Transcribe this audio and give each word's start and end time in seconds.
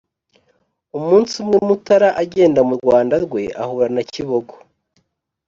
umunsi 0.97 1.33
umwe 1.41 1.57
mutara 1.67 2.09
agenda 2.23 2.59
mu 2.67 2.73
rwanda 2.81 3.15
rwe 3.25 3.43
ahura 3.61 3.87
na 3.95 4.03
kibogo 4.11 4.55